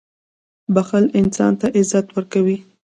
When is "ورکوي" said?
2.11-2.57